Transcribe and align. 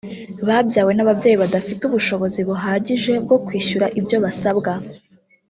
babyawe 0.47 0.91
n’ababyeyi 0.93 1.37
badafite 1.43 1.81
ubushobozi 1.85 2.39
buhagije 2.47 3.13
bwo 3.25 3.37
kwishyura 3.45 3.85
ibyo 3.99 4.17
basabwa 4.23 4.71